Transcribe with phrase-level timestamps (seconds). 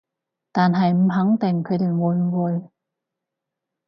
[0.51, 2.71] 但係唔肯定佢哋會唔會